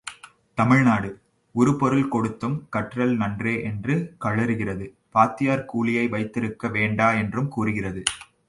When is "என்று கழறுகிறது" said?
3.63-4.87